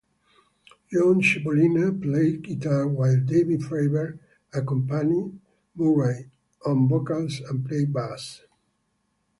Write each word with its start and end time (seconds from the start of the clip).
John 0.91 1.21
Cippolina 1.21 1.91
played 1.93 2.41
guitar 2.41 2.87
while 2.87 3.19
David 3.23 3.61
Freiberg 3.63 4.17
accompanied 4.51 5.39
Murray 5.75 6.27
on 6.65 6.87
vocals 6.87 7.39
and 7.41 7.63
played 7.63 7.93
bass. 7.93 8.41